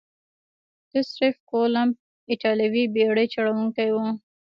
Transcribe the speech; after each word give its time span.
کرستف 0.89 1.35
کولمب 1.49 1.93
ایتالوي 2.31 2.83
بیړۍ 2.95 3.25
چلوونکی 3.33 3.89
وو. 3.93 4.05